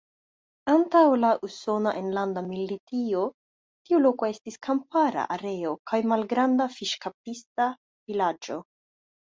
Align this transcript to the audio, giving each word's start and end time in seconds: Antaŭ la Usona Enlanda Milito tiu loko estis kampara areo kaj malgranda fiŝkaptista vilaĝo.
Antaŭ 0.71 1.01
la 1.23 1.29
Usona 1.47 1.93
Enlanda 1.99 2.43
Milito 2.47 3.21
tiu 3.91 4.01
loko 4.07 4.31
estis 4.33 4.59
kampara 4.69 5.29
areo 5.37 5.77
kaj 5.93 6.03
malgranda 6.15 6.71
fiŝkaptista 6.81 7.73
vilaĝo. 7.83 8.63